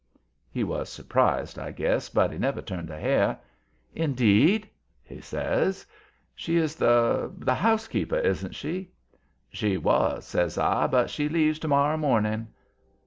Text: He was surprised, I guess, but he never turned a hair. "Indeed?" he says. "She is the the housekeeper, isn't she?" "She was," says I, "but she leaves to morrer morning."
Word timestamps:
He 0.49 0.63
was 0.63 0.89
surprised, 0.89 1.59
I 1.59 1.69
guess, 1.69 2.09
but 2.09 2.31
he 2.31 2.39
never 2.39 2.59
turned 2.59 2.89
a 2.89 2.99
hair. 2.99 3.37
"Indeed?" 3.93 4.67
he 5.03 5.21
says. 5.21 5.85
"She 6.33 6.57
is 6.57 6.73
the 6.75 7.31
the 7.37 7.53
housekeeper, 7.53 8.17
isn't 8.17 8.55
she?" 8.55 8.89
"She 9.51 9.77
was," 9.77 10.25
says 10.25 10.57
I, 10.57 10.87
"but 10.87 11.11
she 11.11 11.29
leaves 11.29 11.59
to 11.59 11.67
morrer 11.67 11.99
morning." 11.99 12.47